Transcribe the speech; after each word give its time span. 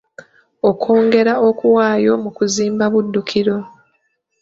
Okwongera 0.69 1.33
okuwaayo 1.47 2.13
mu 2.23 2.29
kuzimba 2.37 2.83
Buddukiro. 2.93 3.57